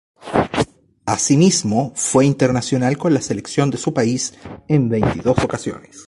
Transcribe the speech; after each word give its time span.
Asimismo, 1.05 1.93
fue 1.95 2.25
internacional 2.25 2.97
con 2.97 3.13
la 3.13 3.21
selección 3.21 3.69
de 3.69 3.77
su 3.77 3.93
país 3.93 4.33
en 4.67 4.89
veintidós 4.89 5.37
ocasiones. 5.43 5.99